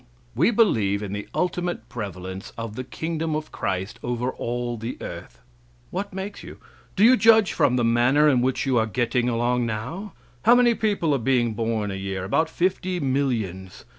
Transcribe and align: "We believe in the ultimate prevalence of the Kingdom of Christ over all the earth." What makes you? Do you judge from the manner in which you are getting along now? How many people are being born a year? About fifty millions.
"We 0.33 0.49
believe 0.49 1.03
in 1.03 1.13
the 1.13 1.27
ultimate 1.35 1.87
prevalence 1.87 2.53
of 2.57 2.73
the 2.75 2.83
Kingdom 2.83 3.35
of 3.35 3.51
Christ 3.51 3.99
over 4.01 4.31
all 4.31 4.75
the 4.75 4.97
earth." 4.99 5.37
What 5.91 6.11
makes 6.11 6.41
you? 6.41 6.57
Do 6.95 7.03
you 7.03 7.15
judge 7.15 7.53
from 7.53 7.75
the 7.75 7.83
manner 7.83 8.27
in 8.27 8.41
which 8.41 8.65
you 8.65 8.79
are 8.79 8.87
getting 8.87 9.29
along 9.29 9.67
now? 9.67 10.13
How 10.41 10.55
many 10.55 10.73
people 10.73 11.13
are 11.13 11.19
being 11.19 11.53
born 11.53 11.91
a 11.91 11.93
year? 11.93 12.23
About 12.23 12.49
fifty 12.49 12.99
millions. 12.99 13.85